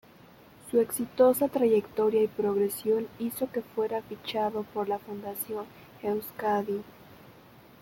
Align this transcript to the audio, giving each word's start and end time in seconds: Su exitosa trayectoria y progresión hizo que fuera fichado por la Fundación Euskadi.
Su 0.71 0.79
exitosa 0.79 1.47
trayectoria 1.47 2.23
y 2.23 2.27
progresión 2.27 3.07
hizo 3.19 3.51
que 3.51 3.61
fuera 3.61 4.01
fichado 4.01 4.63
por 4.63 4.89
la 4.89 4.97
Fundación 4.97 5.67
Euskadi. 6.01 6.81